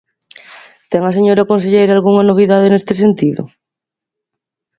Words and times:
¿Ten 0.91 1.01
a 1.05 1.11
señora 1.17 1.49
conselleira 1.51 1.91
algunha 1.95 2.27
novidade 2.29 2.67
neste 2.71 2.93
sentido? 3.01 3.41